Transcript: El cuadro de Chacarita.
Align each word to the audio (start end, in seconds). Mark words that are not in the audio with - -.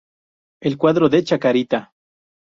El 0.63 0.79
cuadro 0.79 1.09
de 1.09 1.23
Chacarita. 1.23 1.93